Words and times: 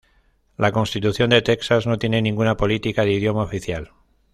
La 0.57 0.71
constitución 0.71 1.29
de 1.29 1.43
Texas 1.43 1.85
no 1.85 1.99
tiene 1.99 2.23
ninguna 2.23 2.57
política 2.57 3.03
de 3.03 3.11
idioma 3.13 3.43
oficial. 3.43 3.91